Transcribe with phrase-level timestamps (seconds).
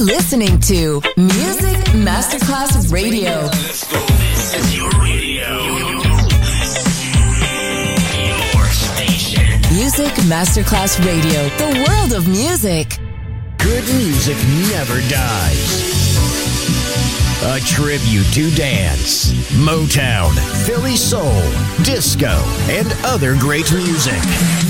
[0.00, 3.42] You're listening to Music Masterclass Radio.
[3.48, 5.62] This is your radio.
[8.54, 9.60] Your station.
[9.76, 12.96] Music Masterclass Radio, the world of music.
[13.58, 14.38] Good music
[14.72, 16.16] never dies.
[17.44, 20.32] A tribute to dance, Motown,
[20.64, 21.42] Philly soul,
[21.84, 24.69] disco, and other great music.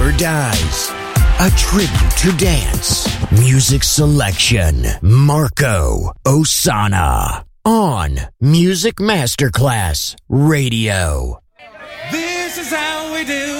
[0.00, 0.90] never dies.
[1.40, 3.06] A tribute to dance.
[3.32, 4.84] Music selection.
[5.02, 7.44] Marco Ossanna.
[7.64, 11.40] On Music Masterclass Radio.
[12.10, 13.59] This is how we do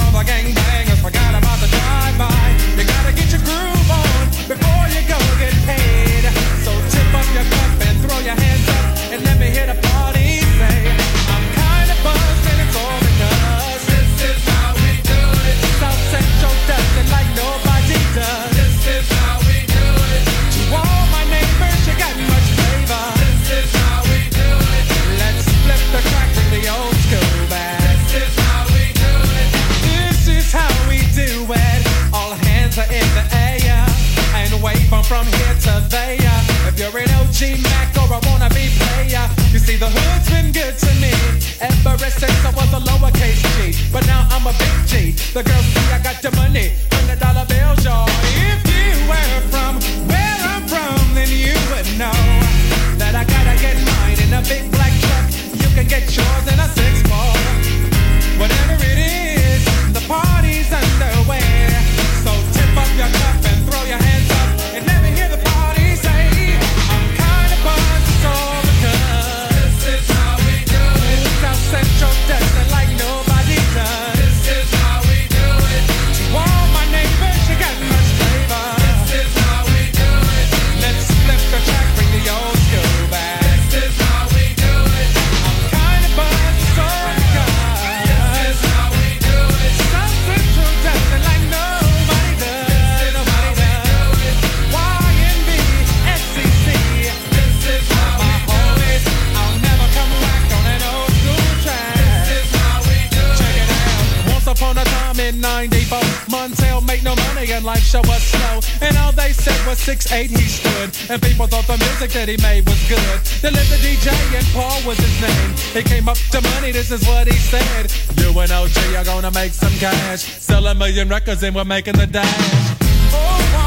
[112.21, 113.17] that he made was good.
[113.41, 115.49] They let the DJ and Paul was his name.
[115.73, 117.91] He came up to money, this is what he said.
[118.17, 120.21] You and OG are gonna make some cash.
[120.21, 122.77] Sell a million records and we're making the dash.
[123.13, 123.60] Oh, oh.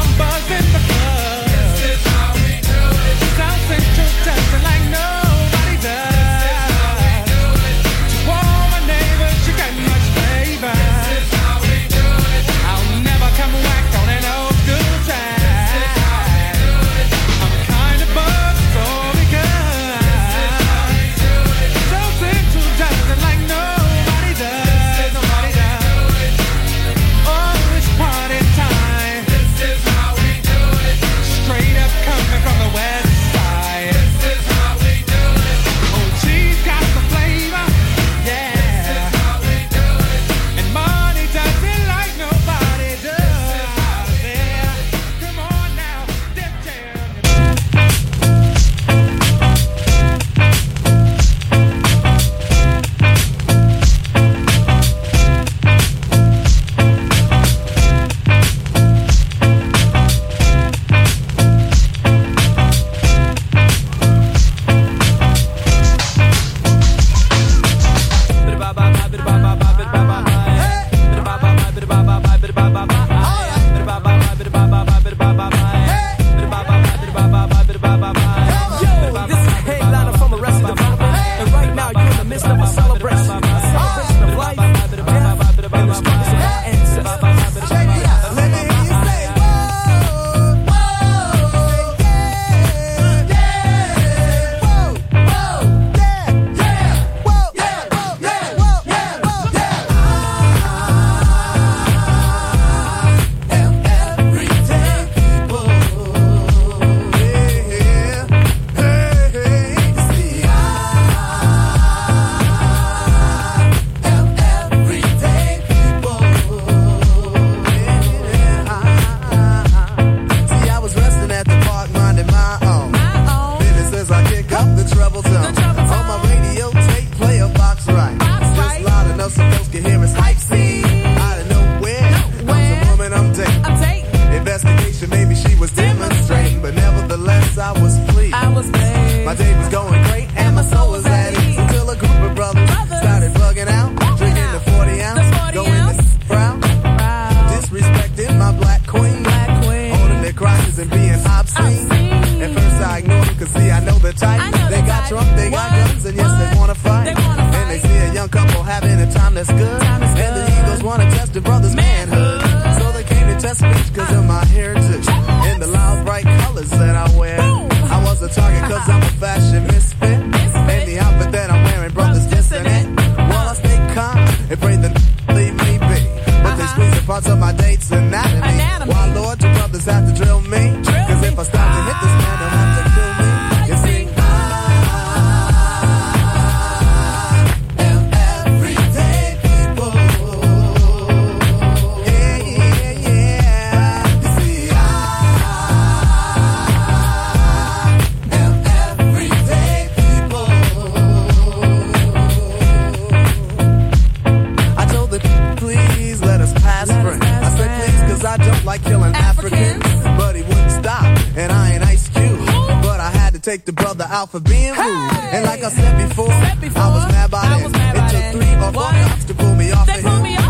[214.85, 217.65] And like I said before, I was mad about it.
[217.65, 220.44] it took three or four cops to pull me off.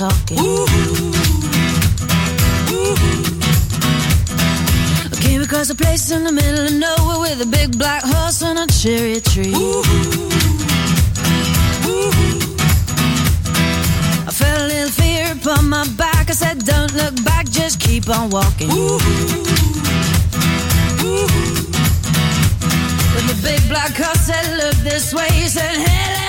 [0.00, 0.38] Talking.
[5.12, 8.40] I came across a place in the middle of nowhere with a big black horse
[8.42, 9.52] and a cherry tree.
[14.26, 16.30] I felt a little fear upon my back.
[16.30, 18.70] I said, Don't look back, just keep on walking.
[23.14, 26.19] When the big black horse said, Look this way, he said, Hey,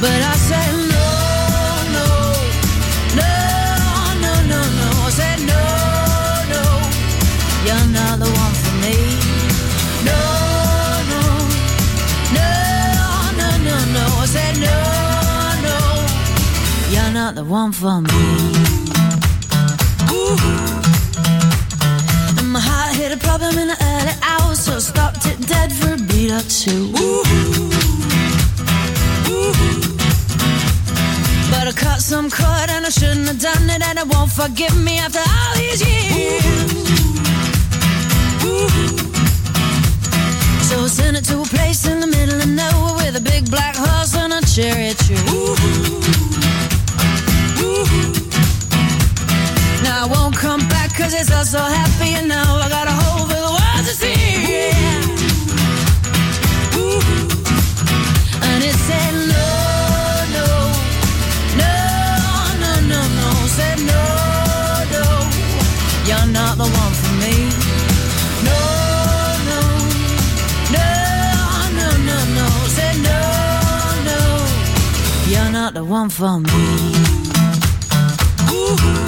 [0.00, 1.06] But I said, No,
[1.96, 2.06] no,
[3.18, 3.32] no,
[4.22, 4.88] no, no, no.
[5.06, 5.62] I said, No,
[6.54, 6.62] no,
[7.66, 8.96] you're not the one for me.
[10.08, 10.20] No,
[11.12, 11.22] no,
[12.38, 12.50] no,
[13.40, 14.04] no, no, no.
[14.22, 14.78] I said, No,
[15.66, 15.76] no,
[16.94, 18.24] you're not the one for me.
[22.38, 25.94] And my heart hit a problem in the early hours, so stopped it dead for
[25.94, 26.92] a beat or two.
[26.92, 27.67] But
[32.08, 34.98] I cut some cord and I shouldn't have done it, and it won't forgive me
[34.98, 36.42] after all these years.
[40.68, 43.50] So I sent it to a place in the middle of nowhere with a big
[43.50, 45.16] black horse and a cherry tree.
[49.82, 52.92] Now I won't come back cause it's all so happy and now I got a
[52.92, 53.57] hole for the
[75.78, 76.50] the one for me.
[78.50, 79.07] I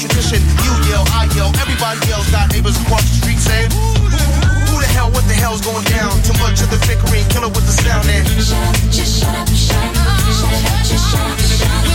[0.00, 0.40] tradition.
[0.64, 2.28] You yell, I yell, everybody yells.
[2.32, 5.12] Got neighbors across the street saying, Who the hell?
[5.12, 6.10] What the hell's going down?
[6.24, 8.26] Too much of the bickering, killer with the sound and.
[8.40, 11.89] Shut up, just shut up, shut up, shut up, just shut up, shut up.